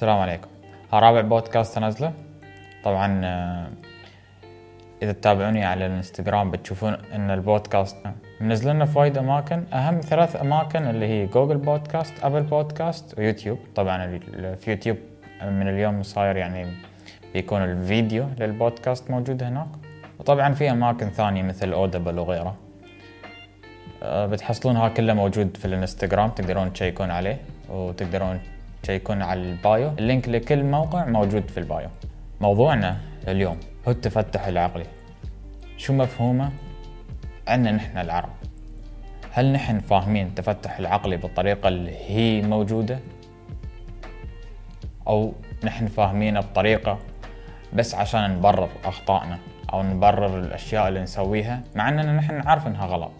السلام 0.00 0.18
عليكم. 0.18 0.48
ها 0.92 1.00
رابع 1.00 1.20
بودكاست 1.20 1.78
انزله 1.78 2.12
طبعا 2.84 3.20
آه، 3.24 3.68
إذا 5.02 5.12
تتابعوني 5.12 5.64
على 5.64 5.86
الإنستغرام 5.86 6.50
بتشوفون 6.50 6.96
إن 7.14 7.30
البودكاست 7.30 7.96
منزلنا 8.40 8.84
في 8.84 8.98
وايد 8.98 9.18
أماكن. 9.18 9.64
أهم 9.72 10.00
ثلاث 10.00 10.36
أماكن 10.36 10.82
اللي 10.82 11.06
هي 11.06 11.26
جوجل 11.26 11.56
بودكاست 11.56 12.14
ابل 12.24 12.42
بودكاست 12.42 13.18
ويوتيوب 13.18 13.58
طبعا 13.74 14.18
في 14.60 14.70
يوتيوب 14.70 14.96
من 15.42 15.68
اليوم 15.68 16.02
صاير 16.02 16.36
يعني 16.36 16.66
بيكون 17.34 17.62
الفيديو 17.62 18.26
للبودكاست 18.38 19.10
موجود 19.10 19.42
هناك. 19.42 19.68
وطبعا 20.18 20.54
في 20.54 20.70
أماكن 20.70 21.10
ثانية 21.10 21.42
مثل 21.42 21.72
Audible 21.72 22.18
وغيره 22.18 22.56
آه، 24.02 24.26
بتحصلونها 24.26 24.88
كلها 24.88 25.14
موجود 25.14 25.56
في 25.56 25.64
الإنستغرام 25.64 26.28
تقدرون 26.30 26.72
تشيكون 26.72 27.10
عليه 27.10 27.38
وتقدرون 27.68 28.40
تشيكون 28.82 29.22
على 29.22 29.40
ال 29.40 29.50
bio. 29.50 29.88
ال 29.98 30.04
link 30.04 30.28
لكل 30.28 30.64
موقع 30.64 31.04
موجود 31.04 31.48
في 31.50 31.60
ال 31.60 31.66
bio. 31.66 31.88
موضوعنا 32.40 33.00
اليوم 33.28 33.56
هو 33.88 33.92
التفتح 33.92 34.46
العقلي. 34.46 34.86
شو 35.76 35.92
مفهومه؟ 35.92 36.50
عنا 37.48 37.72
نحن 37.72 37.98
العرب. 37.98 38.30
هل 39.32 39.52
نحن 39.52 39.80
فاهمين 39.80 40.26
التفتح 40.26 40.78
العقلي 40.78 41.16
بالطريقة 41.16 41.68
اللي 41.68 41.96
هي 42.06 42.42
موجودة؟ 42.42 42.98
أو 45.06 45.32
نحن 45.64 45.86
فاهمينه 45.86 46.40
بطريقة 46.40 46.98
بس 47.72 47.94
عشان 47.94 48.30
نبرر 48.30 48.68
أخطائنا 48.84 49.38
أو 49.72 49.82
نبرر 49.82 50.38
الأشياء 50.38 50.88
اللي 50.88 51.02
نسويها 51.02 51.62
مع 51.74 51.88
أننا 51.88 52.12
نحن 52.12 52.38
نعرف 52.38 52.66
أنها 52.66 52.86
غلط. 52.86 53.12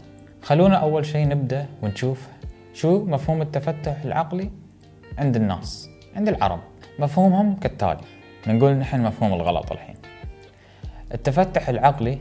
خلونا 0.42 0.76
أول 0.76 1.06
شيء 1.06 1.28
نبدأ 1.28 1.66
ونشوف 1.82 2.28
شو 2.74 3.04
مفهوم 3.04 3.42
التفتح 3.42 3.96
العقلي. 4.04 4.50
عند 5.20 5.36
الناس 5.36 5.90
عند 6.16 6.28
العرب. 6.28 6.60
مفهومهم 6.98 7.56
كالتالي. 7.56 8.00
نقول 8.46 8.72
نحن 8.72 9.00
مفهوم 9.00 9.32
الغلط 9.32 9.72
الحين. 9.72 9.96
التفتح 11.14 11.68
العقلي 11.68 12.18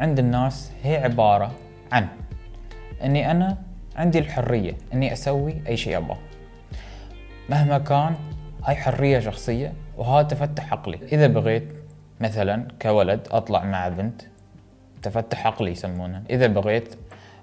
عند 0.00 0.18
الناس 0.18 0.72
هي 0.82 0.96
عبارة 0.96 1.52
عن 1.92 2.08
إني 3.04 3.30
أنا 3.30 3.58
عندي 3.96 4.18
الحرية 4.18 4.76
إني 4.92 5.12
أسوي 5.12 5.62
أي 5.68 5.76
شيء 5.76 5.96
ابغاه 5.96 6.18
مهما 7.48 7.78
كان 7.78 8.14
هاي 8.64 8.76
حرية 8.76 9.18
شخصية 9.18 9.72
وهذا 9.96 10.28
تفتح 10.28 10.72
عقلي. 10.72 10.98
إذا 11.12 11.26
بغيت 11.26 11.68
مثلا 12.20 12.68
كولد 12.82 13.28
أطلع 13.30 13.64
مع 13.64 13.88
بنت 13.88 14.22
تفتح 15.02 15.46
عقلي 15.46 15.70
يسمونه. 15.70 16.22
إذا 16.30 16.46
بغيت 16.46 16.94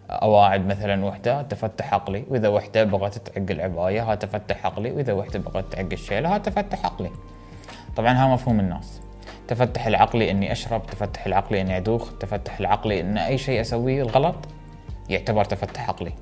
أواعد 0.09 0.65
مثلا 0.65 1.05
وحدة 1.05 1.41
تفتح 1.41 1.93
عقلي. 1.93 2.23
وإذا 2.29 2.47
وحدة 2.47 2.83
بغت 2.83 3.17
تعق 3.17 3.45
العباية 3.51 4.11
ها 4.11 4.15
تفتح 4.15 4.65
عقلي. 4.65 4.91
وإذا 4.91 5.13
وحدة 5.13 5.39
بغت 5.39 5.73
تعق 5.73 5.87
الشيله 5.91 6.35
ها 6.35 6.37
تفتح 6.37 6.85
عقلي. 6.85 7.11
طبعا 7.95 8.13
ها 8.13 8.27
مفهوم 8.27 8.59
الناس. 8.59 9.01
تفتح 9.47 9.87
العقلي 9.87 10.31
إني 10.31 10.51
أشرب 10.51 10.85
تفتح 10.85 11.25
العقلي 11.25 11.61
إني 11.61 11.77
أدوخ 11.77 12.17
تفتح 12.17 12.59
العقلي 12.59 13.01
إن 13.01 13.17
أي 13.17 13.37
شيء 13.37 13.61
أسويه 13.61 14.01
الغلط 14.01 14.35
يعتبر 15.09 15.45
تفتح 15.45 15.89
عقلي. 15.89 16.13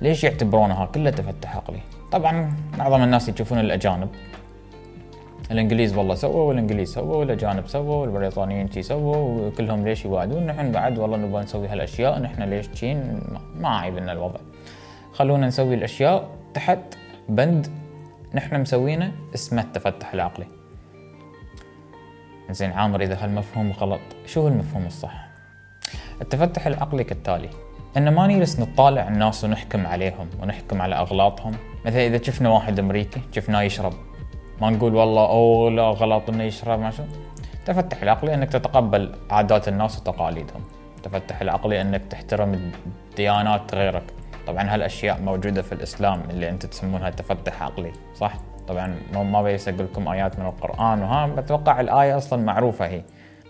ليش 0.00 0.24
يعتبرونها 0.24 0.86
كلها 0.86 1.10
تفتح 1.10 1.56
عقلي؟ 1.56 1.80
طبعا 2.12 2.54
معظم 2.78 3.02
الناس 3.02 3.28
يشوفون 3.28 3.58
الأجانب. 3.58 4.08
الإنجليز 5.50 5.96
والله 5.96 6.14
سووا 6.14 6.42
والإنجليز 6.48 6.94
سووا 6.94 7.16
والأجانب 7.16 7.66
سووا 7.66 7.96
والبريطانيين 7.96 8.70
شي 8.70 8.82
سووا 8.82 9.16
وكلهم 9.16 9.84
ليش 9.84 10.04
يوعدون؟ 10.04 10.46
نحن 10.46 10.72
بعد 10.72 10.98
والله 10.98 11.16
نبغى 11.16 11.42
نسوي 11.42 11.68
هالأشياء 11.68 12.18
نحن 12.18 12.42
ليش 12.42 12.66
شين 12.74 12.96
ما- 13.32 13.40
ما 13.60 13.68
عيبنا 13.78 14.12
الوضع. 14.12 14.40
خلونا 15.12 15.46
نسوي 15.46 15.74
الأشياء 15.74 16.28
تحت 16.54 16.78
بند 17.28 17.66
نحن 18.34 18.60
مسوينه 18.60 19.12
اسمه 19.34 19.62
التفتح 19.62 20.14
العقلي. 20.14 20.46
زين 22.50 22.72
عامر 22.72 23.00
إذا 23.00 23.24
هالمفهوم 23.24 23.72
غلط 23.72 24.00
شو 24.26 24.40
هو 24.40 24.48
المفهوم 24.48 24.86
الصح؟ 24.86 25.28
التفتح 26.22 26.66
العقلي 26.66 27.04
كالتالي 27.04 27.50
إن 27.96 28.08
ما 28.14 28.26
نجلس 28.26 28.60
نطالع 28.60 29.08
الناس 29.08 29.44
ونحكم 29.44 29.86
عليهم 29.86 30.28
ونحكم 30.42 30.82
على 30.82 30.94
أغلاطهم. 30.94 31.52
مثلا 31.86 32.06
إذا 32.06 32.22
شفنا 32.22 32.48
واحد 32.48 32.78
أمريكي 32.78 33.20
شفناه 33.32 33.62
يشرب. 33.62 33.92
ما 34.60 34.70
نقول 34.70 34.94
والله 34.94 35.26
أوه 35.26 35.70
لا 35.70 35.82
غلط 35.82 36.30
إنه 36.30 36.44
يشرب 36.44 36.80
ما 36.80 36.90
شو. 36.90 37.02
تفتح 37.66 38.02
العقلي 38.02 38.34
إنك 38.34 38.50
تتقبل 38.52 39.14
عادات 39.30 39.68
الناس 39.68 39.98
وتقاليدهم. 39.98 40.62
تفتح 41.02 41.40
العقلي 41.40 41.80
إنك 41.80 42.02
تحترم 42.10 42.72
ديانات 43.16 43.74
غيرك. 43.74 44.02
طبعا 44.46 44.74
هالأشياء 44.74 45.20
موجودة 45.20 45.62
في 45.62 45.72
الإسلام 45.72 46.22
اللي 46.30 46.48
أنت 46.48 46.66
تسمونها 46.66 47.10
تفتح 47.10 47.62
عقلي 47.62 47.92
صح؟ 48.14 48.34
طبعا 48.68 48.94
ما- 49.12 49.42
بيس 49.42 49.68
أقول 49.68 49.84
لكم 49.84 50.08
آيات 50.08 50.38
من 50.38 50.46
القرآن 50.46 51.02
وها 51.02 51.26
بتوقع 51.26 51.80
الآية 51.80 52.16
أصلا 52.16 52.42
معروفة 52.44 52.86
هي. 52.86 53.02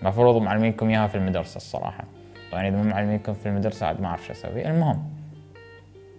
المفروض 0.03 0.42
معلمينكم 0.42 0.88
إياها 0.91 1.06
في 1.06 1.15
المدرسة 1.15 1.56
الصراحة. 1.56 2.04
طبعا 2.53 2.69
إذا 2.69 2.77
مو 2.77 2.82
معلمينكم 2.82 3.34
في 3.34 3.47
المدرسة 3.48 3.87
عاد 3.87 4.00
ما 4.00 4.06
أعرف 4.09 4.27
شو 4.27 4.32
أسوي. 4.32 4.69
المهم 4.69 5.03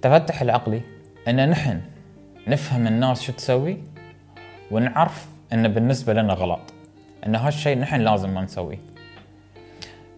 تفتح 0.01 0.41
العقلي 0.41 0.81
إن 1.27 1.49
نحن 1.49 1.81
نفهم 2.47 2.87
الناس 2.87 3.21
شو 3.21 3.31
تسوي 3.33 3.77
ونعرف 4.71 5.27
إن 5.53 5.67
بالنسبة 5.67 6.13
لنا 6.13 6.33
غلط 6.33 6.59
إن 7.25 7.35
هالشيء 7.35 7.77
نحن 7.77 8.01
لازم 8.01 8.29
ما 8.29 8.41
نسويه. 8.41 8.79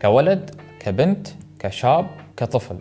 كولد 0.02 0.56
كبنت 0.80 1.28
كشاب 1.60 2.08
كطفل 2.38 2.78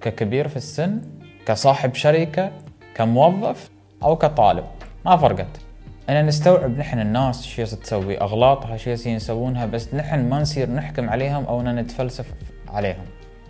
ككبير 0.00 0.48
في 0.48 0.56
السن 0.56 1.00
كصاحب 1.46 1.94
شركة 1.94 2.52
كموظف 2.94 3.70
أو 4.02 4.16
كطالب. 4.16 4.64
ما 5.04 5.16
فرقت. 5.16 5.60
إن 6.08 6.26
نستوعب 6.26 6.78
نحن 6.78 6.98
الناس 6.98 7.46
شو 7.46 7.64
تسوي 7.64 8.20
أغلاطها 8.20 8.76
شو 8.76 8.90
يسوونها 8.90 9.66
بس 9.66 9.94
نحن 9.94 10.28
ما 10.28 10.40
نصير 10.40 10.70
نحكم 10.70 11.10
عليهم 11.10 11.44
أو 11.44 11.62
نتفلسف 11.62 12.26
عليهم. 12.68 13.04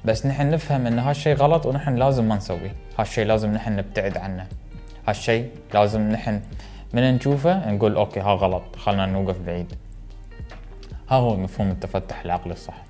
بس 0.04 0.26
نحن 0.26 0.50
نفهم 0.50 0.86
إن 0.86 0.98
هالشيء 0.98 1.34
غلط 1.36 1.66
ونحن 1.66 1.97
لازم 1.97 2.25
ما 2.28 2.36
نسويه. 2.36 2.75
هالشيء 2.98 3.26
لازم 3.26 3.53
نحن 3.53 3.76
نبتعد 3.76 4.16
عنه. 4.16 4.47
هالشيء 5.09 5.50
لازم 5.75 6.00
نحن 6.00 6.41
من 6.97 7.15
نشوفه 7.15 7.71
نقول 7.71 7.97
أوكي 7.97 8.21
ها 8.21 8.33
غلط 8.34 8.77
خلنا 8.77 9.07
نوقف 9.07 9.39
بعيد. 9.41 9.73
ها 11.11 11.17
هو 11.17 11.37
مفهوم 11.37 11.71
التفتح 11.71 12.21
العقلي 12.25 12.53
الصح. 12.53 12.84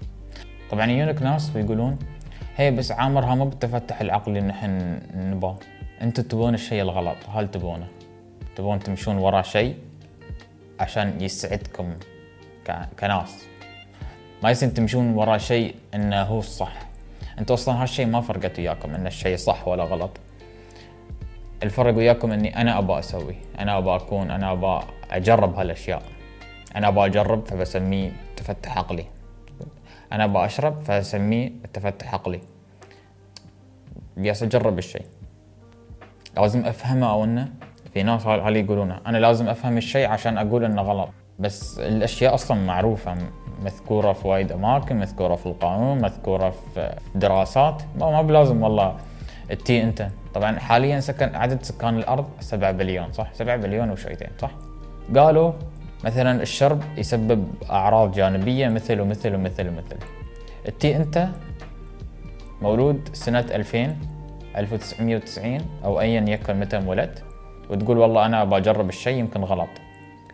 طبعا 0.70 0.86
يجونك 0.86 1.22
ناس 1.22 1.56
ويقولون 1.56 1.98
هي 2.56 2.70
بس 2.70 2.92
عامرها 2.92 3.34
مو 3.34 3.44
بالتفتح 3.44 4.00
العقلي 4.00 4.38
اللي 4.38 4.48
نحن 4.48 5.00
نبغاه 5.14 5.56
أنتم 6.02 6.22
تبون 6.22 6.54
الشيء 6.54 6.82
الغلط 6.82 7.16
هل 7.34 7.50
تبونه 7.50 7.86
تبون 8.56 8.78
تمشون 8.78 9.16
ورا 9.18 9.42
شيء 9.42 9.76
عشان 10.80 11.20
يسعدكم 11.20 11.94
ك- 12.66 12.88
كناس. 13.00 13.44
ما 14.42 14.50
يصير 14.50 14.68
تمشون 14.68 15.14
ورا 15.14 15.38
شيء 15.38 15.74
إنه 15.94 16.22
هو 16.22 16.38
الصح. 16.38 16.72
أنتوا 17.38 17.54
أصلا 17.54 17.82
هالشيء 17.82 18.06
ما 18.06 18.20
فرقت 18.20 18.58
وياكم 18.58 18.94
إن 18.94 19.06
الشيء 19.06 19.36
صح 19.36 19.68
ولا 19.68 19.84
غلط. 19.84 20.10
الفرق 21.62 21.96
وياكم 21.96 22.32
إني 22.32 22.60
أنا 22.60 22.78
ابى 22.78 22.98
أسوي 22.98 23.36
أنا 23.58 23.78
ابى 23.78 23.96
أكون 23.96 24.30
أنا 24.30 24.52
ابى 24.52 24.80
أجرب 25.10 25.54
هالأشياء. 25.54 26.02
أنا 26.76 26.88
ابى 26.88 27.04
أجرب 27.04 27.46
فبسميه 27.46 28.10
تفتح 28.36 28.78
عقلي. 28.78 29.04
أنا 30.12 30.24
ابى 30.24 30.44
أشرب 30.44 30.78
فاسميه 30.78 31.52
تفتح 31.72 32.14
عقلي. 32.14 32.40
جالس 34.18 34.42
أجرب 34.42 34.78
الشيء. 34.78 35.06
لازم 36.36 36.64
أفهمه 36.64 37.10
أو 37.10 37.24
إنه 37.24 37.48
في 37.94 38.02
ناس 38.02 38.26
هال 38.26 38.40
هال 38.40 38.56
يقولونه 38.56 39.00
أنا 39.06 39.18
لازم 39.18 39.48
أفهم 39.48 39.76
الشيء 39.76 40.08
عشان 40.08 40.38
أقول 40.38 40.64
إنه 40.64 40.82
غلط. 40.82 41.08
بس 41.38 41.78
الأشياء 41.78 42.34
أصلا 42.34 42.66
معروفة 42.66 43.16
مذكورة 43.62 44.12
في 44.12 44.28
وايد 44.28 44.52
أماكن 44.52 44.96
مذكورة 44.96 45.34
في 45.34 45.46
القانون 45.46 46.02
مذكورة 46.02 46.50
في 46.50 46.96
دراسات. 47.14 47.82
ما 47.98 48.10
ما 48.10 48.22
بلازم 48.22 48.62
والله 48.62 48.96
التي 49.50 49.82
أنت. 49.82 50.08
طبعا 50.34 50.58
حاليا 50.58 51.00
سكن 51.00 51.34
عدد 51.34 51.62
سكان 51.62 51.98
الأرض 51.98 52.26
7 52.40 52.72
بليون 52.72 53.12
صح؟ 53.12 53.32
7 53.32 53.56
بليون 53.56 53.90
وشويتين 53.90 54.28
صح؟ 54.38 54.50
قالوا 55.16 55.52
مثلا 56.04 56.42
الشرب 56.42 56.82
يسبب 56.96 57.48
أعراض 57.70 58.12
جانبية 58.12 58.68
مثل 58.68 59.00
ومثل 59.00 59.34
ومثل 59.34 59.68
ومثل. 59.68 59.96
التي 60.68 60.96
أنت 60.96 61.28
مولود 62.62 63.08
سنة 63.12 63.40
2000 63.50 63.96
1990 64.56 65.60
أو 65.84 66.00
أيا 66.00 66.20
يكن 66.20 66.60
متى 66.60 66.76
انولدت 66.76 67.24
وتقول 67.70 67.98
والله 67.98 68.26
أنا 68.26 68.44
بجرب 68.44 68.88
الشيء 68.88 69.18
يمكن 69.18 69.40
غلط. 69.40 69.68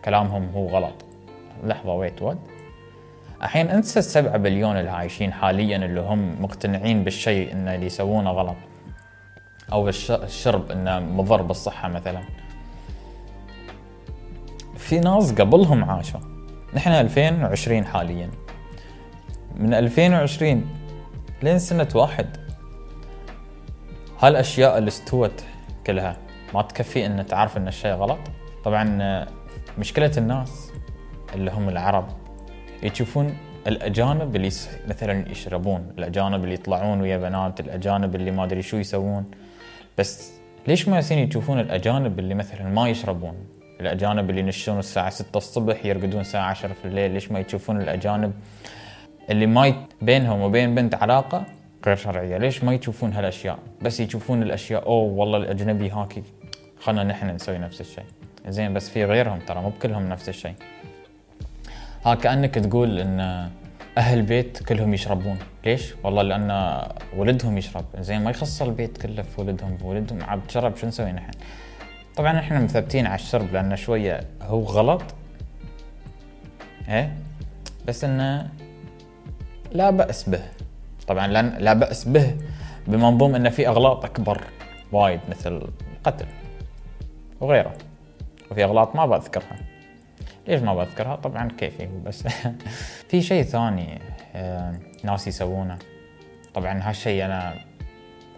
كلامهم 0.05 0.49
هو 0.55 0.67
غلط. 0.67 0.93
لحظة 1.63 1.93
ويت 1.93 2.21
وات 2.21 2.37
الحين 3.43 3.69
أنسى 3.69 3.99
السبعة 3.99 4.37
بليون 4.37 4.77
اللي 4.77 4.91
عايشين 4.91 5.33
حاليا 5.33 5.77
اللي 5.77 6.01
هم 6.01 6.41
مقتنعين 6.41 7.03
بالشيء 7.03 7.51
إن 7.51 7.67
اللي 7.67 7.85
يسوونه 7.85 8.31
غلط. 8.31 8.55
أو 9.71 9.89
الش- 9.89 10.11
الشرب 10.11 10.71
إنه 10.71 10.99
مضر 10.99 11.41
بالصحة 11.41 11.89
مثلا. 11.89 12.21
في 14.77 14.99
ناس 14.99 15.33
قبلهم 15.33 15.83
عاشوا. 15.83 16.19
نحن 16.73 16.91
2020 16.91 17.85
حاليا. 17.85 18.29
من 19.55 19.73
2020 19.73 20.65
لين 21.43 21.59
سنة 21.59 21.87
واحد. 21.95 22.37
هالأشياء 24.19 24.77
اللي 24.77 24.87
استوت 24.87 25.43
كلها. 25.87 26.17
ما 26.53 26.61
تكفي 26.61 27.05
إن 27.05 27.25
تعرف 27.25 27.57
إن 27.57 27.67
الشيء 27.67 27.91
غلط. 27.91 28.19
طبعا 28.65 29.25
مشكلة 29.79 30.11
الناس 30.17 30.71
اللي 31.35 31.51
هم 31.51 31.69
العرب 31.69 32.07
يشوفون 32.83 33.37
الأجانب 33.67 34.35
اللي 34.35 34.49
مثلا 34.87 35.31
يشربون 35.31 35.93
الأجانب 35.97 36.43
اللي 36.43 36.53
يطلعون 36.53 37.01
ويا 37.01 37.17
بنات 37.17 37.59
الأجانب 37.59 38.15
اللي 38.15 38.31
ما 38.31 38.43
أدري 38.43 38.61
شو 38.61 38.77
يسوون. 38.77 39.25
بس 39.97 40.33
ليش 40.67 40.87
ما 40.87 40.97
يصير 40.97 41.17
يشوفون 41.17 41.59
الأجانب 41.59 42.19
اللي 42.19 42.35
مثلا 42.35 42.69
ما 42.69 42.89
يشربون؟ 42.89 43.35
الأجانب 43.81 44.29
اللي 44.29 44.41
ينشون 44.41 44.79
الساعة 44.79 45.09
6 45.09 45.37
الصبح 45.37 45.85
يرقدون 45.85 46.21
الساعة 46.21 46.49
10 46.49 46.73
في 46.73 46.85
الليل 46.85 47.11
ليش 47.11 47.31
ما 47.31 47.39
يشوفون 47.39 47.81
الأجانب 47.81 48.33
اللي 49.29 49.45
ما. 49.45 49.73
بينهم 50.01 50.41
وبين 50.41 50.75
بنت 50.75 50.95
علاقة 50.95 51.45
غير 51.85 51.95
شرعية؟ 51.95 52.37
ليش 52.37 52.63
ما 52.63 52.73
يشوفون 52.73 53.13
هالأشياء؟ 53.13 53.59
بس 53.81 53.99
يشوفون 53.99 54.43
الأشياء 54.43 54.85
أوه 54.85 55.13
والله 55.13 55.37
الأجنبي 55.37 55.89
هاكي. 55.89 56.23
خلنا 56.79 57.03
نحن 57.03 57.29
نسوي 57.29 57.57
نفس 57.57 57.81
الشيء. 57.81 58.03
زين 58.47 58.73
بس 58.73 58.89
في 58.89 59.05
غيرهم 59.05 59.39
ترى 59.39 59.61
مو 59.61 59.69
بكلهم 59.69 60.09
نفس 60.09 60.29
الشيء. 60.29 60.53
ها 62.05 62.15
كأنك 62.15 62.55
تقول 62.55 62.99
إن 62.99 63.49
أهل 63.97 64.19
البيت 64.19 64.63
كلهم 64.63 64.93
يشربون. 64.93 65.39
ليش؟ 65.65 65.93
والله 66.03 66.21
لأن 66.21 66.81
ولدهم 67.15 67.57
يشرب. 67.57 67.85
زين 67.99 68.23
ما 68.23 68.31
يخص 68.31 68.61
البيت 68.61 68.97
كله 68.97 69.21
في 69.21 69.41
ولدهم. 69.41 69.77
ولدهم 69.81 70.23
عاد 70.23 70.51
شرب 70.51 70.75
شو 70.75 70.87
نسوي 70.87 71.11
نحن؟ 71.11 71.31
طبعا 72.15 72.39
إحنا 72.39 72.59
مثبتين 72.59 73.05
على 73.05 73.15
الشرب 73.15 73.53
لأنه 73.53 73.75
شوية 73.75 74.21
هو 74.41 74.63
غلط. 74.63 75.01
إيه؟ 76.89 77.17
بس 77.87 78.03
إنه 78.03 78.49
لا 79.71 79.89
بأس 79.89 80.29
به. 80.29 80.43
طبعا 81.07 81.27
لأن 81.27 81.57
لا 81.59 81.73
بأس 81.73 82.07
به 82.07 82.37
بمنظوم 82.87 83.35
إنه 83.35 83.49
في 83.49 83.67
أغلاط 83.67 84.05
أكبر 84.05 84.43
وايد 84.91 85.19
مثل 85.29 85.67
قتل 86.03 86.25
وغيره. 87.41 87.73
وفي 88.51 88.63
أغلاط 88.63 88.95
ما 88.95 89.05
بذكرها. 89.05 89.72
ليش 90.47 90.61
ما 90.61 90.75
بذكرها؟ 90.75 91.15
طبعا 91.15 91.47
كيفي 91.57 91.89
بس 92.05 92.27
في 93.09 93.21
شيء 93.21 93.43
ثاني 93.43 94.01
آه، 94.35 94.79
ناس 95.03 95.27
يسوونه. 95.27 95.77
طبعا 96.53 96.89
هالشيء 96.89 97.25
أنا 97.25 97.55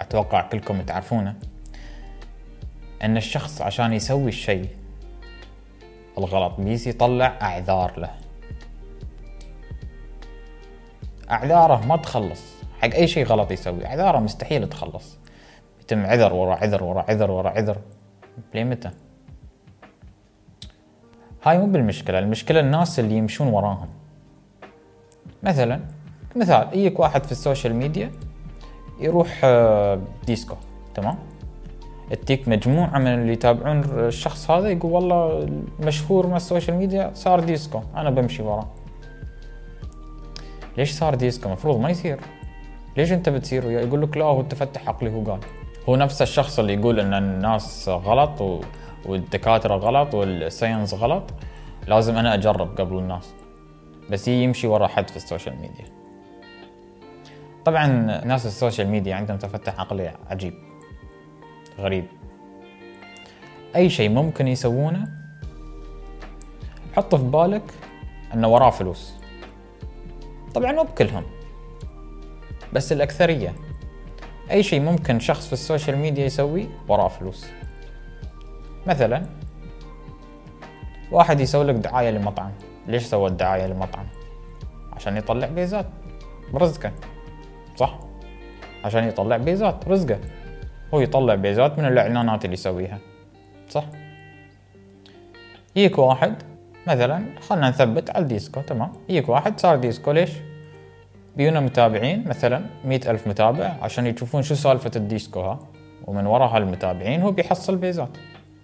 أتوقع 0.02 0.42
كلكم 0.42 0.82
تعرفونه 0.82 1.36
إن 3.04 3.18
الشخص 3.18 3.62
عشان 3.62 3.94
يسوي 3.94 4.28
الشيء 4.28 4.70
الغلط 6.18 6.60
بيس 6.60 6.88
يطلع 6.88 7.38
أعذار 7.42 8.00
له. 8.00 8.12
أعذاره 11.32 11.86
ما 11.86 11.98
تخلص. 11.98 12.56
حق 12.82 12.94
أي 12.94 13.08
شيء 13.08 13.26
غلط 13.26 13.52
يسوي 13.52 13.86
أعذاره 13.86 14.20
مستحيل 14.20 14.70
تخلص. 14.70 15.18
يتم 15.82 16.06
عذر 16.06 16.34
ورا 16.34 16.56
عذر 16.56 16.84
ورا 16.84 17.06
عذر 17.10 17.32
ورا 17.32 17.50
عذر. 17.50 17.78
لمتى 18.54 18.92
هاي 21.46 21.58
مو 21.58 21.66
بالمشكلة 21.66 22.20
المشكلة 22.20 22.60
الناس 22.60 23.00
اللي 23.00 23.18
يمشون 23.18 23.48
وراهم. 23.48 23.88
مثلا 25.44 25.80
مثال 26.36 26.68
يجيك 26.74 27.00
واحد 27.00 27.24
في 27.24 27.32
ال 27.32 27.38
social 27.38 27.76
media 27.76 28.12
يروح 29.00 29.42
آه، 29.44 30.00
ديسكو 30.28 30.56
تمام؟ 30.96 31.16
تجيك 32.26 32.48
مجموعة 32.48 33.00
من 33.00 33.08
اللي 33.08 33.34
يتابعون 33.34 33.84
الشخص 33.84 34.52
هذا 34.52 34.70
يقول 34.70 34.92
والله 34.92 35.50
مشهور 35.80 36.28
من 36.28 36.36
ال 36.36 36.42
social 36.42 36.78
media 36.78 37.12
صار 37.14 37.40
ديسكو 37.40 37.82
أنا 37.96 38.10
بمشي 38.10 38.44
وراه. 38.44 38.68
ليش 40.78 40.92
صار 40.92 41.16
ديسكو؟ 41.16 41.48
المفروض 41.48 41.80
ما 41.80 41.90
يصير. 41.90 42.20
ليش 42.98 43.12
أنت 43.12 43.30
بتصير 43.30 43.66
وياه 43.66 43.82
يقول 43.82 44.02
لك 44.02 44.18
لا 44.18 44.26
هو 44.26 44.42
التفتح 44.42 44.90
عقلي 44.90 45.14
هو 45.14 45.24
قال. 45.24 45.40
هو 45.90 45.96
نفس 45.96 46.22
الشخص 46.22 46.60
اللي 46.60 46.74
يقول 46.74 47.00
إن 47.00 47.14
الناس 47.14 47.90
غلط 47.90 48.42
و... 48.42 48.62
والدكاترة 49.06 49.76
غلط 49.76 50.14
وال 50.14 50.32
science 50.32 50.94
غلط 50.94 51.24
لازم 51.88 52.18
أنا 52.18 52.34
أجرب 52.34 52.78
قبل 52.78 52.98
الناس. 52.98 53.34
بس 54.10 54.28
يمشي 54.28 54.68
ورا 54.68 54.88
حد 54.88 55.10
في 55.10 55.16
ال 55.16 55.21
social 55.21 55.56
media. 55.56 55.86
طبعا 57.66 57.88
ناس 58.26 58.46
ال 58.46 58.52
social 58.52 58.88
media 58.88 59.16
عندهم 59.16 59.38
تفتح 59.38 59.80
عقلي 59.80 60.14
عجيب 60.30 60.54
غريب. 61.80 62.06
أي 63.76 63.90
شيء 63.90 64.10
ممكن 64.10 64.48
يسوونه 64.48 65.08
حط 66.96 67.16
في 67.16 67.24
بالك 67.24 67.74
إنه 68.34 68.48
وراه 68.48 68.70
فلوس. 68.70 69.14
طبعا 70.54 70.72
مو 70.72 70.84
بكلهم 70.84 71.24
بس 72.74 72.92
الأكثرية. 72.92 73.54
أي 74.52 74.64
شيء 74.64 74.82
ممكن 74.82 75.20
شخص 75.20 75.48
في 75.48 75.54
ال 75.54 75.60
social 75.60 75.98
media 75.98 76.26
يسويه 76.26 76.68
وراه 76.88 77.08
فلوس. 77.08 77.46
مثلا 78.88 79.26
واحد 81.12 81.40
يسوي 81.40 81.66
لك 81.66 81.76
دعاية 81.76 82.10
لمطعم. 82.10 82.52
ليش 82.88 83.04
سوى 83.04 83.30
الدعاية 83.30 83.66
لمطعم؟ 83.68 84.06
عشان 84.94 85.18
يطلع 85.18 85.48
بيزات 85.48 85.86
برزقه 86.54 86.92
صح؟ 87.76 88.00
عشان 88.84 89.04
يطلع 89.04 89.38
بيزات 89.38 89.88
رزقه 89.88 90.20
هو 90.94 91.00
يطلع 91.00 91.36
بيزات 91.36 91.80
من 91.80 91.86
الإعلانات 91.86 92.46
اللي 92.46 92.54
يسويها 92.54 92.98
صح؟ 93.70 93.84
يجيك 95.76 95.98
واحد 95.98 96.36
مثلا 96.88 97.26
خلنا 97.50 97.70
نثبت 97.70 98.10
على 98.10 98.24
الديسكو 98.24 98.62
تمام؟ 98.62 98.92
يجيك 99.10 99.30
واحد 99.30 99.60
صار 99.60 99.76
ديسكو 99.76 100.12
ليش؟ 100.12 100.32
بيونا 101.38 101.60
متابعين 101.60 102.28
مثلا 102.28 102.66
مئة 102.86 103.12
ألف 103.12 103.28
متابع 103.28 103.76
عشان 103.82 104.08
يشوفون 104.08 104.42
شو 104.42 104.56
سالفة 104.56 104.92
الديسكو 104.96 105.40
ها؟ 105.42 105.60
ومن 106.08 106.26
وراء 106.26 106.48
هالمتابعين 106.48 107.22
هو 107.22 107.32
بيحصل 107.32 107.76
بيزات 107.76 108.10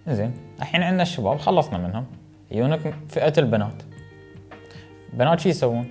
زين. 0.08 0.32
الحين 0.58 0.82
عندنا 0.82 1.02
الشباب 1.02 1.38
خلصنا 1.38 1.78
منهم. 1.78 2.06
يجونك 2.50 2.94
فئة 3.08 3.32
البنات. 3.38 3.82
بنات 5.12 5.40
شو 5.40 5.48
يسوون؟ 5.48 5.88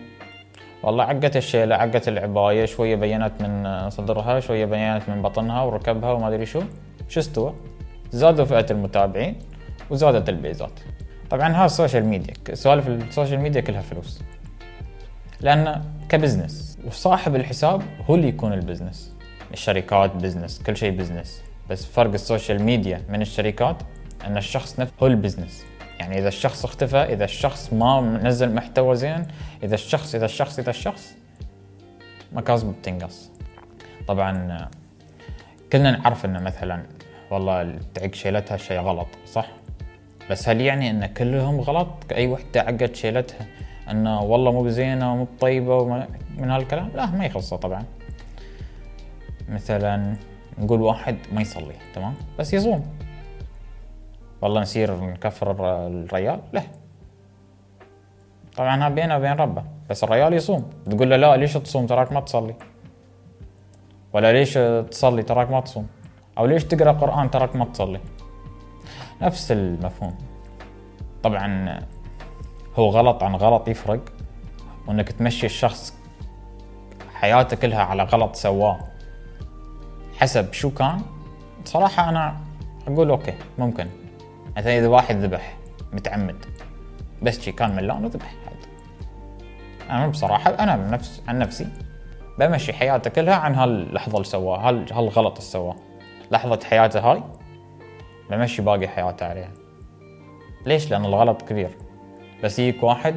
والله 0.84 1.04
عقت 1.04 1.38
الشيلة 1.38 1.75
عقت 1.75 2.08
العباية 2.08 2.66
شوية 2.66 2.96
بينت 2.96 3.31
من 3.42 3.90
صدرها 3.90 4.40
شوية 4.40 4.66
بينت 4.66 5.10
من 5.10 5.22
بطنها 5.22 5.62
وركبها 5.62 6.12
وما 6.12 6.28
أدري 6.28 6.46
شو. 6.46 6.62
شو 7.10 7.19
استوى؟ 7.19 7.54
زادوا 8.12 8.46
فئة 8.46 8.66
المتابعين 8.72 9.36
وزادت 9.90 10.30
البيزات. 10.30 10.80
طبعا 11.30 11.50
ها 11.50 11.66
ال 11.65 11.71
social 11.71 12.06
media 12.06 12.33
سوالف 12.54 12.88
ال 12.88 12.95
social 12.95 13.39
media 13.39 13.62
كلها 13.62 13.81
فلوس. 13.81 14.22
لأن 15.42 15.81
ك 16.09 16.17
business 16.17 16.80
وصاحب 16.88 17.36
الحساب 17.36 17.81
هو 18.10 18.16
اللي 18.16 18.28
يكون 18.28 18.54
ال 18.53 18.60
business. 18.60 19.15
الشركات 19.54 20.16
business 20.15 20.63
كل 20.63 20.78
شيء 20.78 20.92
business. 20.92 21.44
بس 21.69 21.86
فرق 21.86 22.13
ال 22.13 22.21
social 22.21 22.63
media 22.63 23.01
من 23.10 23.22
الشركات 23.22 23.75
أن 24.25 24.38
الشخص 24.38 24.79
نفسه 24.79 24.94
هو 25.03 25.07
ال 25.07 25.13
business. 25.13 25.65
يعني 26.00 26.19
إذا 26.19 26.27
الشخص 26.27 26.65
اختفى 26.65 26.98
إذا 26.98 27.24
الشخص 27.25 27.74
ما 27.74 28.19
نزل 28.24 28.53
محتوى 28.55 28.96
زين 28.96 29.27
إذا 29.63 29.75
الشخص 29.75 30.15
إذا 30.15 30.25
الشخص 30.25 30.60
إذا 30.60 30.69
الشخص 30.69 31.15
مكاسبه 32.34 32.72
بتنقص. 32.72 33.31
طبعا 34.07 34.67
كلنا 35.72 35.91
نعرف 35.91 36.25
إنه 36.25 36.39
مثلا 36.39 36.84
والله 37.31 37.79
تعق 37.93 38.13
شيلتها 38.13 38.57
شيء 38.57 38.79
غلط 38.79 39.07
صح؟ 39.25 39.48
بس 40.29 40.50
هل 40.50 40.62
يعني 40.62 40.89
إن 40.89 41.05
كلهم 41.05 41.62
غلط؟ 41.62 41.88
اي 42.12 42.27
وحدة 42.27 42.62
عقت 42.62 42.96
شيلتها 42.96 43.48
إنه 43.89 44.22
والله 44.22 44.51
مو 44.51 44.63
بزينة 44.63 45.13
ومو 45.13 45.24
بطيبة 45.24 46.05
من 46.38 46.51
هالكلام؟ 46.51 46.91
لا 46.96 47.05
ما 47.05 47.25
يخصه 47.25 47.55
طبعا. 47.55 47.86
مثلا 49.50 50.15
نقول 50.57 50.81
واحد 50.81 51.17
ما 51.34 51.41
يصلي 51.41 51.75
تمام؟ 51.96 52.13
بس 52.39 52.53
يصوم. 52.53 52.86
والله 54.41 54.62
نصير 54.62 55.00
نكفر 55.00 55.51
الريال؟ 55.88 56.39
لا. 56.53 56.62
طبعا 58.57 58.75
هذا 58.75 58.95
بينه 58.95 59.17
وبين 59.17 59.31
ربه 59.31 59.63
بس 59.89 60.03
الريال 60.03 60.33
يصوم. 60.33 60.69
تقول 60.89 61.10
له 61.10 61.15
لا 61.15 61.38
ليش 61.38 61.53
تصوم؟ 61.53 61.86
تراك 61.86 62.12
ما 62.12 62.21
تصلي. 62.21 62.55
ولا 64.13 64.33
ليش 64.33 64.53
تصلي؟ 64.91 65.24
تراك 65.24 65.51
ما 65.51 65.60
تصوم. 65.62 65.88
أو 66.38 66.45
ليش 66.45 66.63
تقرأ 66.63 66.91
قرآن؟ 66.91 67.31
تراك 67.31 67.55
ما 67.55 67.65
تصلي. 67.65 68.00
نفس 69.21 69.51
المفهوم. 69.51 70.17
طبعا 71.24 71.79
هو 72.75 72.89
غلط 72.89 73.24
عن 73.24 73.36
غلط 73.36 73.67
يفرق 73.67 74.00
وإنك 74.88 75.12
تمشي 75.12 75.45
الشخص 75.45 75.93
حياته 77.13 77.57
كلها 77.57 77.83
على 77.83 78.03
غلط 78.03 78.36
سواه. 78.36 78.79
حسب 80.17 80.53
شو 80.53 80.69
كان 80.69 81.01
صراحة 81.65 82.10
أنا 82.10 82.38
أقول 82.88 83.10
أوكي 83.10 83.33
ممكن. 83.57 84.00
مثلا 84.58 84.77
إذا 84.77 84.88
واحد 84.88 85.17
ذبح 85.17 85.58
متعمد 85.93 86.46
بس 87.22 87.39
شي 87.39 87.51
كان 87.51 87.75
ملان 87.75 88.05
وذبح 88.05 88.36
أنا 89.91 90.08
بصراحة 90.08 90.50
أنا 90.50 90.75
نفس 90.75 91.22
عن 91.27 91.39
نفسي 91.39 91.67
بمشي 92.39 92.74
حياته 92.74 93.10
كلها 93.10 93.36
عن 93.36 93.55
هاللحظة 93.55 94.13
اللي 94.13 94.27
سواها 94.27 94.70
هالغلط 94.70 95.34
اللي 95.38 95.41
سواه. 95.41 95.75
لحظة 96.31 96.60
حياته 96.63 97.00
هاي 97.00 97.24
بمشي 98.29 98.62
باقي 98.62 98.88
حياته 98.88 99.25
عليها. 99.25 99.51
ليش؟ 100.65 100.91
لأن 100.91 101.05
الغلط 101.05 101.41
كبير. 101.41 101.70
بس 102.43 102.60
يجيك 102.60 102.84
واحد 102.84 103.15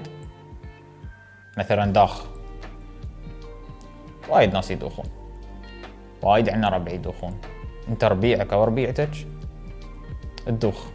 مثلا 1.59 1.93
داخ. 1.93 2.27
وايد 4.29 4.53
ناس 4.53 4.71
يدوخون. 4.71 5.07
وايد 6.23 6.49
عنا 6.49 6.69
ربع 6.69 6.93
يدوخون. 6.93 7.41
أنت 7.89 8.05
ربيعك 8.05 8.53
أو 8.53 8.65
ربيعتك 8.65 9.11
تدوخ. 10.47 10.94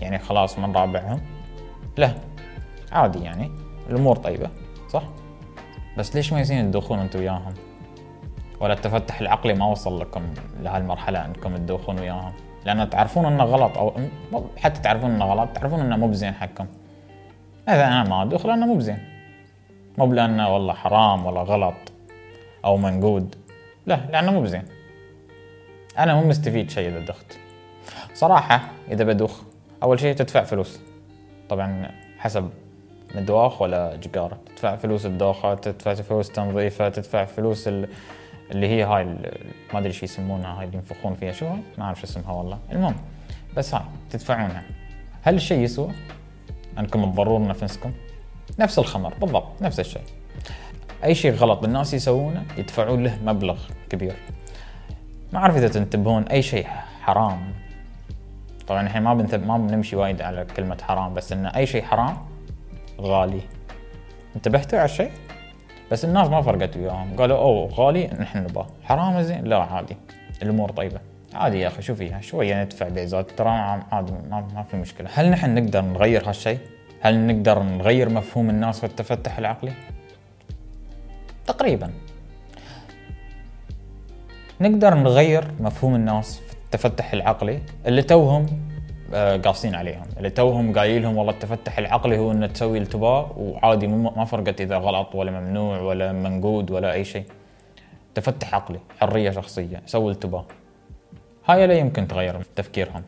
يعني 0.00 0.18
خلاص 0.18 0.58
من 0.58 0.76
رابعهم. 0.76 1.20
لا 1.96 2.14
عادي 2.92 3.24
يعني 3.24 3.50
الأمور 3.90 4.16
طيبة 4.16 4.50
صح؟ 4.88 5.02
بس 5.98 6.16
ليش 6.16 6.32
ما 6.32 6.40
يصير 6.40 6.62
تدوخون 6.62 6.98
أنتم 6.98 7.18
وياهم؟ 7.18 7.54
ولا 8.60 8.72
التفتح 8.72 9.20
العقلي 9.20 9.54
ما 9.54 9.66
وصل 9.66 10.00
لكم 10.00 10.22
لهالمرحلة 10.62 11.24
أنكم 11.24 11.56
تدوخون 11.56 11.98
وياهم؟ 11.98 12.32
لأن 12.64 12.90
تعرفون 12.90 13.24
إنه 13.26 13.44
غلط 13.44 13.78
أو 13.78 13.92
حتى 14.56 14.80
تعرفون 14.80 15.10
إنه 15.10 15.24
غلط 15.24 15.48
تعرفون 15.48 15.80
إنه 15.80 15.96
مو 15.96 16.08
بزين 16.08 16.34
حقكم. 16.34 16.66
اذا 17.68 17.86
أنا 17.86 18.04
ما 18.04 18.22
ادوخ 18.22 18.46
لأنه 18.46 18.66
مو 18.66 18.74
بزين. 18.74 18.98
مو 19.98 20.06
بلأنه 20.06 20.54
والله 20.54 20.74
حرام 20.74 21.26
ولا 21.26 21.40
غلط 21.40 21.92
أو 22.64 22.76
منقود. 22.76 23.34
لا 23.86 24.00
لأنه 24.12 24.32
مو 24.32 24.42
بزين. 24.42 24.62
أنا 25.98 26.14
مو 26.14 26.28
مستفيد 26.28 26.70
شيء 26.70 26.88
إذا 26.88 26.98
دخت. 26.98 27.38
صراحة 28.14 28.60
إذا 28.90 29.04
بدوخ 29.04 29.42
أول 29.82 30.00
شيء 30.00 30.14
تدفع 30.14 30.42
فلوس. 30.42 30.80
طبعا 31.48 31.90
حسب 32.18 32.50
مدواخ 33.14 33.62
ولا 33.62 33.96
جقارة 33.96 34.38
تدفع 34.46 34.76
فلوس 34.76 35.06
الدوخة 35.06 35.54
تدفع 35.54 35.94
فلوس 35.94 36.30
تنظيفة 36.30 36.88
تدفع 36.88 37.24
فلوس 37.24 37.68
اللي 37.68 38.68
هي 38.68 38.82
هاي 38.82 39.04
ما 39.74 39.78
أدري 39.78 39.92
شو 39.92 40.04
يسمونها 40.04 40.60
هاي 40.60 40.64
اللي 40.64 40.76
ينفخون 40.76 41.14
فيها 41.14 41.32
شو؟ 41.32 41.46
ما 41.78 41.84
أعرف 41.84 42.00
شو 42.00 42.04
اسمها 42.04 42.32
والله. 42.32 42.58
المهم 42.72 42.94
بس 43.56 43.74
هاي 43.74 43.82
تدفعونها. 44.10 44.62
هل 45.22 45.34
الشيء 45.34 45.58
يسوى؟ 45.58 45.90
أنكم 46.78 47.12
تضرون 47.12 47.48
نفسكم؟ 47.48 47.92
نفس 48.58 48.78
الخمر 48.78 49.14
بالضبط 49.14 49.62
نفس 49.62 49.80
الشيء. 49.80 50.02
أي 51.04 51.14
شيء 51.14 51.32
غلط 51.32 51.64
الناس 51.64 51.94
يسوونه 51.94 52.44
يدفعون 52.58 53.04
له 53.04 53.18
مبلغ 53.24 53.58
كبير. 53.90 54.16
ما 55.32 55.38
أعرف 55.38 55.56
إذا 55.56 55.68
تنتبهون 55.68 56.22
أي 56.22 56.42
شيء 56.42 56.66
حرام 57.00 57.52
طبعا 58.68 58.82
الحين 58.82 59.02
ما 59.02 59.14
بنتب 59.14 59.46
ما 59.46 59.58
بنمشي 59.58 59.96
وايد 59.96 60.22
على 60.22 60.46
كلمة 60.56 60.78
حرام 60.82 61.14
بس 61.14 61.32
إن 61.32 61.46
أي 61.46 61.66
شيء 61.66 61.82
حرام 61.82 62.16
غالي. 63.00 63.40
انتبهتوا 64.36 64.78
على 64.78 64.84
الشيء؟ 64.84 65.10
بس 65.92 66.04
الناس 66.04 66.28
ما 66.28 66.42
فرقت 66.42 66.76
وياهم. 66.76 67.16
قالوا 67.16 67.38
أوه 67.38 67.68
غالي 67.68 68.06
نحن 68.06 68.38
نبغاه. 68.38 68.66
حرام 68.82 69.22
زين؟ 69.22 69.44
لا 69.44 69.56
عادي. 69.56 69.96
الأمور 70.42 70.70
طيبة. 70.70 71.00
عادي 71.34 71.60
يا 71.60 71.68
أخي 71.68 71.82
شو 71.82 71.94
فيها 71.94 72.20
شوية 72.20 72.62
ندفع 72.62 72.88
بيزات. 72.88 73.30
ترى 73.30 73.48
عادي 73.92 74.12
ما, 74.12 74.48
ما 74.54 74.62
في 74.62 74.76
مشكلة. 74.76 75.10
هل 75.14 75.30
نحن 75.30 75.54
نقدر 75.54 75.80
نغير 75.80 76.28
هالشيء؟ 76.28 76.58
هل 77.00 77.26
نقدر 77.26 77.62
نغير 77.62 78.08
مفهوم 78.08 78.50
الناس 78.50 78.80
في 78.80 78.86
التفتح 78.86 79.38
العقلي؟ 79.38 79.72
تقريبا. 81.46 81.90
نقدر 84.60 84.94
نغير 84.94 85.44
مفهوم 85.60 85.94
الناس 85.94 86.40
التفتح 86.68 87.12
العقلي 87.12 87.60
اللي 87.86 88.02
توهم 88.02 88.46
آه، 89.14 89.36
قاصين 89.36 89.74
عليهم 89.74 90.02
اللي 90.16 90.30
توهم 90.30 90.78
قايل 90.78 91.02
لهم 91.02 91.16
والله 91.16 91.32
التفتح 91.32 91.78
العقلي 91.78 92.18
هو 92.18 92.32
إنه 92.32 92.46
تسوي 92.46 92.78
التباء 92.78 93.34
وعادي 93.38 93.86
ما 93.86 94.24
فرقت 94.24 94.60
إذا 94.60 94.76
غلط 94.76 95.14
ولا 95.14 95.40
ممنوع 95.40 95.80
ولا 95.80 96.12
منقود 96.12 96.70
ولا 96.70 96.92
أي 96.92 97.04
شيء. 97.04 97.24
تفتح 98.14 98.54
عقلي 98.54 98.80
حرية 99.00 99.30
شخصية 99.30 99.82
سوي 99.86 100.12
التباء 100.12 100.44
هاي 101.46 101.66
لا 101.66 101.74
يمكن 101.74 102.08
تغير 102.08 102.42
تفكيرهم. 102.56 103.02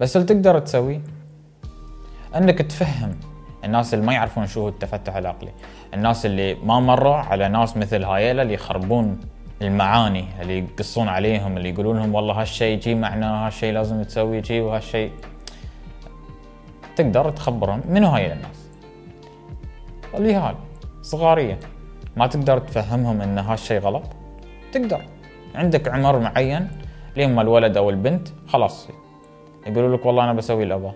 بس 0.00 0.16
اللي 0.16 0.26
تقدر 0.28 0.58
تسوي 0.58 1.00
إنك 2.36 2.58
تفهم 2.58 3.16
الناس 3.64 3.94
اللي 3.94 4.06
ما 4.06 4.12
يعرفون 4.12 4.46
شو 4.46 4.60
هو 4.60 4.68
التفتح 4.68 5.16
العقلي. 5.16 5.52
الناس 5.94 6.26
اللي 6.26 6.54
ما 6.54 6.80
مروا 6.80 7.14
على 7.14 7.48
ناس 7.48 7.76
مثل 7.76 8.04
هايلا 8.04 8.42
اللي 8.42 8.54
يخربون 8.54 9.20
المعاني 9.62 10.24
اللي 10.40 10.58
يقصون 10.58 11.08
عليهم 11.08 11.56
اللي 11.56 11.68
يقولون 11.68 11.96
لهم 11.96 12.14
والله 12.14 12.40
هالشيء 12.40 12.78
جي 12.78 12.94
معناه 12.94 13.46
هالشيء 13.46 13.72
لازم 13.72 14.02
تسوي 14.02 14.40
جي 14.40 14.60
وهالشيء 14.60 15.12
تقدر 16.96 17.30
تخبرهم 17.30 17.82
منو 17.88 18.08
هاي 18.08 18.32
الناس. 18.32 18.68
اللي 20.14 20.34
هاي 20.34 20.54
صغارية. 21.02 21.58
ما 22.16 22.26
تقدر 22.26 22.58
تفهمهم 22.58 23.20
إن 23.20 23.38
هالشيء 23.38 23.80
غلط؟ 23.80 24.02
تقدر. 24.72 25.00
عندك 25.54 25.88
عمر 25.88 26.18
معين 26.18 26.68
لين 27.16 27.38
الولد 27.38 27.76
أو 27.76 27.90
البنت 27.90 28.28
خلاص 28.48 28.88
يقولوا 29.66 29.96
لك 29.96 30.06
والله 30.06 30.24
أنا 30.24 30.32
بسوي 30.32 30.64
اللي 30.64 30.78
أبا. 30.78 30.92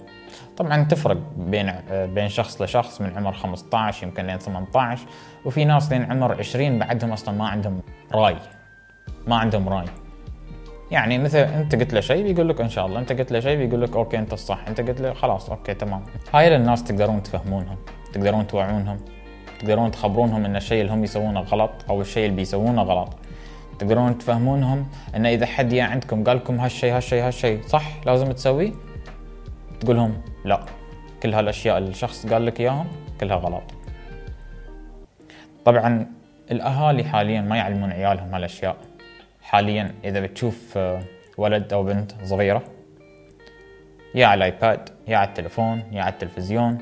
طبعا 0.56 0.84
تفرق 0.84 1.16
بين 1.36 1.72
بين 1.90 2.28
شخص 2.28 2.62
لشخص 2.62 3.00
من 3.00 3.16
عمر 3.16 3.32
15 3.32 4.06
يمكن 4.06 4.26
لين 4.26 4.38
18 4.38 5.06
وفي 5.44 5.64
ناس 5.64 5.92
لين 5.92 6.12
عمر 6.12 6.38
20 6.38 6.78
بعدهم 6.78 7.12
أصلا 7.12 7.34
ما 7.34 7.48
عندهم 7.48 7.80
رأي 8.14 8.36
ما 9.26 9.36
عندهم 9.36 9.68
رأي. 9.68 9.86
يعني 10.90 11.18
مثل 11.18 11.38
أنت 11.38 11.74
قلت 11.74 11.94
له 11.94 12.00
شيء 12.00 12.22
بيقول 12.22 12.48
لك 12.48 12.60
إن 12.60 12.68
شاء 12.68 12.86
الله 12.86 13.00
أنت 13.00 13.12
قلت 13.12 13.32
له 13.32 13.40
شيء 13.40 13.56
بيقول 13.58 13.82
لك 13.82 13.96
okay 13.96 14.18
أنت 14.18 14.32
الصح 14.32 14.68
أنت 14.68 14.80
قلت 14.80 15.00
له 15.00 15.12
خلاص 15.12 15.50
okay 15.50 15.74
تمام. 15.74 16.02
هاي 16.34 16.56
الناس 16.56 16.84
تقدرون 16.84 17.22
تفهمونهم 17.22 17.76
تقدرون 18.12 18.46
توعونهم 18.46 18.98
تقدرون 19.58 19.90
تخبرونهم 19.90 20.44
إن 20.44 20.56
الشيء 20.56 20.80
اللي 20.80 20.92
هم 20.92 21.04
يسوونه 21.04 21.40
غلط 21.40 21.70
أو 21.90 22.00
الشيء 22.00 22.24
اللي 22.24 22.36
بيسوونه 22.36 22.82
غلط. 22.82 23.08
تقدرون 23.78 24.18
تفهمونهم 24.18 24.86
إن 25.16 25.26
إذا 25.26 25.46
حد 25.46 25.72
يا 25.72 25.84
عندكم 25.84 26.24
قال 26.24 26.36
لكم 26.36 26.60
هالشيء 26.60 26.96
هالشيء 26.96 27.26
هالشيء 27.26 27.62
صح؟ 27.66 27.82
لازم 28.06 28.32
تسويه؟ 28.32 28.72
تقول 29.80 29.96
لهم 29.96 30.22
لا 30.44 30.60
كل 31.22 31.34
هالأشياء 31.34 31.78
اللي 31.78 31.90
الشخص 31.90 32.26
قال 32.26 32.46
لك 32.46 32.60
إياهم 32.60 32.86
كلها 33.20 33.36
غلط. 33.36 33.62
طبعا 35.64 36.06
الأهالي 36.50 37.04
حاليا 37.04 37.40
ما 37.40 37.56
يعلمون 37.56 37.92
عيالهم 37.92 38.34
هالأشياء. 38.34 38.76
حاليا 39.42 39.94
إذا 40.04 40.20
بتشوف 40.20 40.78
آه، 40.78 41.02
ولد 41.38 41.72
أو 41.72 41.84
بنت 41.84 42.12
صغيرة 42.24 42.62
يا 44.14 44.26
على 44.26 44.38
الايباد 44.46 44.88
يا 45.08 45.16
على 45.16 45.28
التلفون 45.28 45.82
يا 45.92 46.02
على 46.02 46.12
التلفزيون. 46.12 46.78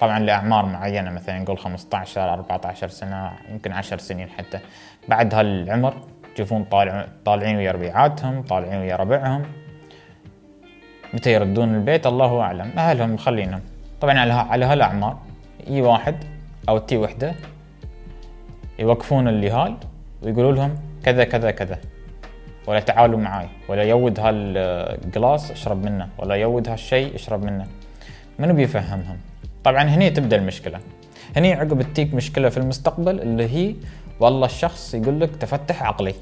طبعا 0.00 0.18
لأعمار 0.18 0.66
معينة 0.66 1.10
مثلا 1.10 1.38
نقول 1.38 1.58
15 1.58 2.32
14 2.32 2.88
سنة 2.88 3.32
يمكن 3.50 3.72
10 3.72 3.98
سنين 3.98 4.28
حتى. 4.28 4.60
بعد 5.08 5.34
هالعمر 5.34 5.94
تشوفون 6.34 6.64
طالع 6.64 7.08
طالعين 7.24 7.56
ويا 7.56 7.72
ربيعاتهم 7.72 8.42
طالعين 8.42 8.80
ويا 8.80 8.96
ربعهم. 8.96 9.42
متى 11.14 11.32
يردون 11.32 11.74
البيت؟ 11.74 12.06
الله 12.06 12.40
أعلم. 12.40 12.72
اهلهم 12.78 13.14
مخلينهم 13.14 13.60
طبعا 14.00 14.18
على 14.18 14.32
على 14.32 14.64
هالاعمار 14.64 15.18
يجي 15.66 15.82
واحد 15.82 16.24
أو 16.68 16.78
تيي 16.78 16.96
وحدة 16.96 17.34
يوقفون 18.78 19.28
اللي 19.28 19.50
هاي 19.50 19.74
ويقولوا 20.22 20.52
لهم 20.52 20.74
كذا 21.04 21.24
كذا 21.24 21.50
كذا. 21.50 21.78
ولا 22.66 22.80
تعالوا 22.80 23.18
معاي. 23.18 23.48
ولا 23.68 23.82
يود 23.82 24.20
هالجلاس 24.20 25.50
اشرب 25.50 25.84
منه. 25.84 26.08
ولا 26.18 26.34
يود 26.34 26.68
هالشيء 26.68 27.14
اشرب 27.14 27.44
منه. 27.44 27.66
منو 28.38 28.54
بيفهمهم؟ 28.54 29.18
طبعا 29.64 29.82
هني 29.82 30.10
تبدأ 30.10 30.36
المشكلة. 30.36 30.78
هني 31.36 31.52
عقب 31.52 31.82
تجيك 31.82 32.14
مشكلة 32.14 32.48
في 32.48 32.56
المستقبل 32.56 33.20
اللي 33.20 33.48
هي 33.48 33.74
والله 34.20 34.46
الشخص 34.46 34.94
يقول 34.94 35.20
لك 35.20 35.36
تفتح 35.36 35.82
عقلي. 35.82 36.14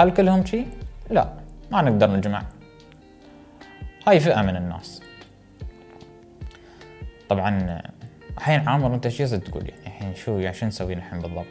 هل 0.00 0.10
كلهم 0.10 0.44
شي؟ 0.44 0.64
لا. 1.10 1.28
ما 1.72 1.82
نقدر 1.82 2.10
نجمع. 2.10 2.42
هاي 4.08 4.20
فئة 4.20 4.42
من 4.42 4.56
الناس. 4.56 5.02
طبعا 7.28 7.80
الحين 8.38 8.68
عامر 8.68 8.94
أنت 8.94 9.08
شو 9.08 9.26
تقول؟ 9.26 9.68
يعني 9.68 9.86
الحين 9.86 10.14
شو 10.14 10.38
يعني 10.38 10.54
شو 10.54 10.66
نسوي 10.66 10.92
الحين 10.92 11.20
بالضبط؟ 11.20 11.46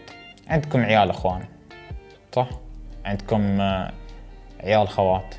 عندكم 0.48 0.80
عيال 0.80 1.10
إخوان 1.10 1.44
صح؟ 2.36 2.50
عندكم 3.06 3.62
آه، 3.62 3.92
عيال 4.64 4.88
خوات. 4.88 5.36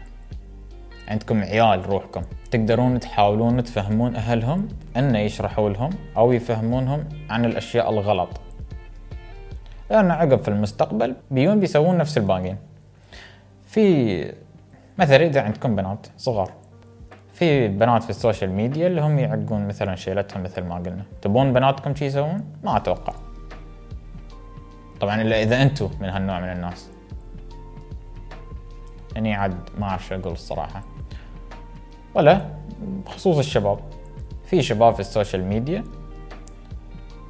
عندكم 1.09 1.43
عيال 1.43 1.87
روحكم. 1.87 2.23
تقدرون 2.51 3.01
تحاولون 3.01 3.65
تفهمون 3.65 4.17
أهلهم 4.17 4.69
ان 4.97 5.15
يشرحوا 5.15 5.71
لهم 5.71 5.91
أو 6.17 6.33
يفهمونهم 6.33 7.09
عن 7.31 7.45
الأشياء 7.45 7.91
الغلط. 7.91 8.41
لأن 9.91 10.11
عقب 10.11 10.43
في 10.43 10.49
المستقبل 10.49 11.17
بيون 11.31 11.61
بيسوون 11.61 11.99
نفس 11.99 12.19
الباقين. 12.19 12.57
في 13.67 14.35
مثلا 14.99 15.27
إذا 15.27 15.41
عندكم 15.43 15.77
بنات 15.77 16.07
صغار 16.17 16.68
في 17.39 17.69
بنات 17.69 18.03
في 18.03 18.11
ال 18.11 18.17
social 18.17 18.53
media 18.53 18.87
اللي 18.87 19.01
هم 19.01 19.19
يعقون 19.19 19.69
مثلا 19.69 19.95
شيلتهم 19.97 20.43
مثل 20.43 20.65
ما 20.65 20.75
قلنا. 20.75 21.05
تبون 21.23 21.53
بناتكم 21.53 21.95
شي 21.95 22.05
يسوون؟ 22.07 22.45
ما 22.65 22.77
أتوقع. 22.77 23.13
طبعا 25.01 25.23
إلا 25.23 25.43
إذا 25.43 25.63
أنتم 25.63 25.91
من 26.01 26.09
هالنوع 26.09 26.41
من 26.41 26.53
الناس. 26.53 26.91
يعني 29.15 29.35
عاد 29.35 29.57
ما 29.79 29.89
أعرف 29.89 30.07
شو 30.07 30.15
أقول 30.15 30.33
الصراحة. 30.33 30.83
ولا 32.15 32.51
بخصوص 33.07 33.39
الشباب. 33.39 33.79
في 34.45 34.63
شباب 34.63 34.95
في 34.95 35.01
ال 35.01 35.07
social 35.07 35.45
media. 35.45 35.85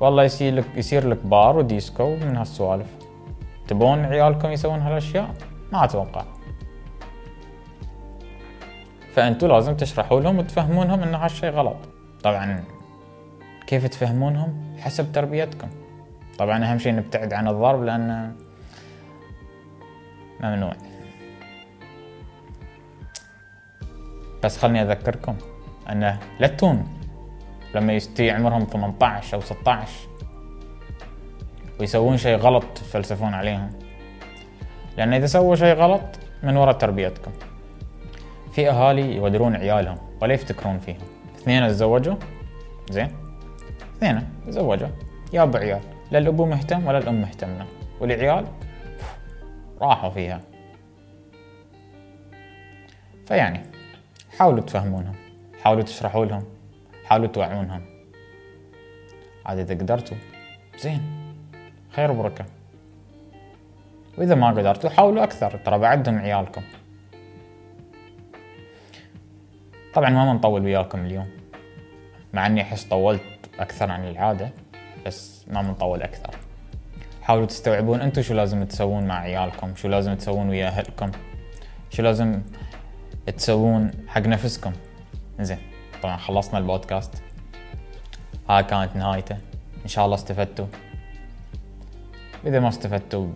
والله 0.00 0.24
يصير 0.24 0.54
لك 0.54 0.66
يصير 0.76 1.08
لك 1.08 1.26
بار 1.26 1.56
وديسكو 1.56 2.16
من 2.16 2.36
هالسوالف. 2.36 2.88
تبون 3.66 4.04
عيالكم 4.04 4.50
يسوون 4.50 4.80
هالأشياء؟ 4.80 5.34
ما 5.72 5.84
أتوقع. 5.84 6.24
فأنتوا 9.18 9.48
لازم 9.48 9.76
تشرحوا 9.76 10.20
لهم 10.20 10.38
وتفهمونهم 10.38 11.02
ان 11.02 11.14
هالشيء 11.14 11.50
غلط. 11.50 11.76
طبعا 12.22 12.64
كيف 13.66 13.86
تفهمونهم؟ 13.86 14.76
حسب 14.78 15.12
تربيتكم. 15.12 15.68
طبعا 16.38 16.64
أهم 16.64 16.78
شيء 16.78 16.94
نبتعد 16.94 17.32
عن 17.32 17.48
الضرب 17.48 17.82
لأن 17.82 18.36
ممنوع. 20.40 20.72
بس 24.44 24.58
خلني 24.58 24.82
أذكركم 24.82 25.36
انه 25.90 26.18
لا 26.40 26.46
تون 26.46 26.88
لما 27.74 27.92
يستي 27.92 28.30
عمرهم 28.30 28.64
18 28.64 29.36
أو 29.36 29.40
16 29.40 30.08
ويسوون 31.80 32.16
شيء 32.16 32.36
غلط 32.36 32.64
تفلسفون 32.64 33.34
عليهم. 33.34 33.70
لأن 34.96 35.12
إذا 35.12 35.26
سووا 35.26 35.56
شيء 35.56 35.74
غلط 35.74 36.18
من 36.42 36.56
وراء 36.56 36.74
تربيتكم. 36.74 37.32
في 38.58 38.70
اهالي 38.70 39.16
يودرون 39.16 39.56
عيالهم. 39.56 39.98
ولا 40.20 40.34
يفتكرون 40.34 40.78
فيهم. 40.78 40.98
اثنين 41.36 41.68
تزوجوا. 41.68 42.16
زين. 42.90 43.10
اثنين 43.96 44.28
تزوجوا. 44.46 44.88
ياب 45.32 45.56
عيال. 45.56 45.80
لا 46.10 46.18
الابو 46.18 46.46
مهتم 46.46 46.86
ولا 46.86 46.98
الأم 46.98 47.20
مهتمة. 47.20 47.66
والعيال 48.00 48.46
راحوا 49.80 50.10
فيها. 50.10 50.40
فيعني 53.26 53.60
حاولوا 54.38 54.60
تفهمونهم. 54.60 55.14
حاولوا 55.62 55.82
تشرحوا 55.82 56.24
لهم. 56.24 56.44
حاولوا 57.04 57.26
توعونهم. 57.26 57.82
عاد 59.46 59.58
إذا 59.58 59.74
قدرتوا 59.74 60.16
زين. 60.78 61.02
خير 61.90 62.10
وبركة. 62.10 62.44
وإذا 64.18 64.34
ما 64.34 64.48
قدرتوا 64.48 64.90
حاولوا 64.90 65.24
أكثر. 65.24 65.50
ترى 65.64 65.78
بعدهم 65.78 66.18
عيالكم. 66.18 66.62
طبعا 69.98 70.10
ما 70.10 70.32
بنطول 70.32 70.64
وياكم 70.64 71.06
اليوم 71.06 71.26
مع 72.32 72.46
إني 72.46 72.62
أحس 72.62 72.84
طولت 72.84 73.22
أكثر 73.58 73.90
عن 73.90 74.08
العادة 74.08 74.50
بس 75.06 75.44
ما 75.48 75.62
بنطول 75.62 76.02
أكثر. 76.02 76.34
حاولوا 77.22 77.46
تستوعبون 77.46 78.00
أنتم 78.00 78.22
شو 78.22 78.34
لازم 78.34 78.64
تسوون 78.64 79.06
مع 79.06 79.20
عيالكم 79.20 79.74
شو 79.74 79.88
لازم 79.88 80.14
تسوون 80.14 80.48
ويا 80.48 80.68
أهلكم 80.68 81.10
شو 81.90 82.02
لازم 82.02 82.42
تسوون 83.36 83.90
حق 84.08 84.20
نفسكم. 84.20 84.72
زين 85.40 85.58
طبعا 86.02 86.16
خلصنا 86.16 86.58
البودكاست. 86.58 87.22
هاي 88.48 88.64
كانت 88.64 88.96
نهايته. 88.96 89.36
إن 89.82 89.88
شاء 89.88 90.04
الله 90.04 90.14
استفدتوا. 90.16 90.66
إذا 92.46 92.60
ما 92.60 92.68
استفدتوا 92.68 93.28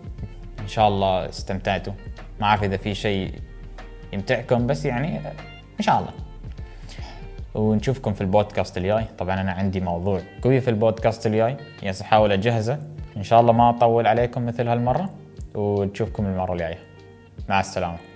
إن 0.59 0.67
شاء 0.67 0.87
الله 0.87 1.29
استمتعتوا. 1.29 1.93
ما 2.39 2.47
أعرف 2.47 2.63
إذا 2.63 2.77
في 2.77 2.95
شيء 2.95 3.39
يمتعكم 4.13 4.67
بس 4.67 4.85
يعني 4.85 5.17
إن 5.79 5.81
شاء 5.81 5.99
الله. 5.99 6.22
ونشوفكم 7.55 8.13
في 8.13 8.21
البودكاست 8.21 8.77
الجاي. 8.77 9.05
طبعا 9.17 9.41
أنا 9.41 9.51
عندي 9.51 9.79
موضوع 9.79 10.21
قوي 10.43 10.61
في 10.61 10.69
البودكاست 10.69 11.27
الجاي. 11.27 11.57
يس 11.83 12.01
أحاول 12.01 12.31
أجهزه. 12.31 12.79
إن 13.17 13.23
شاء 13.23 13.41
الله 13.41 13.53
ما 13.53 13.69
أطول 13.69 14.07
عليكم 14.07 14.45
مثل 14.45 14.67
هالمرة. 14.67 15.09
ونشوفكم 15.55 16.25
المرة 16.25 16.53
الجاية. 16.53 16.77
مع 17.49 17.59
السلامة. 17.59 17.97